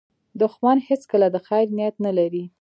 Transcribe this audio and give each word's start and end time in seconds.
دښمن 0.41 0.77
هیڅکله 0.87 1.27
د 1.31 1.37
خیر 1.47 1.67
نیت 1.77 1.95
نه 2.05 2.11
لري 2.17 2.43